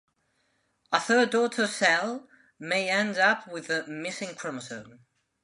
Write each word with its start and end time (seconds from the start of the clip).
A 0.91 0.99
third 0.99 1.29
daughter 1.29 1.67
cell 1.67 2.27
may 2.57 2.89
end 2.89 3.19
up 3.19 3.47
with 3.47 3.67
the 3.67 3.85
'missing' 3.85 4.33
chromosome. 4.33 5.05